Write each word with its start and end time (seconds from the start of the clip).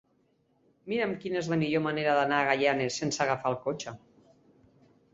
Mira'm 0.93 1.13
quina 1.25 1.39
és 1.43 1.51
la 1.53 1.59
millor 1.65 1.85
manera 1.89 2.17
d'anar 2.21 2.41
a 2.41 2.49
Gaianes 2.51 3.01
sense 3.03 3.25
agafar 3.29 3.55
el 3.55 3.63
cotxe. 3.71 3.99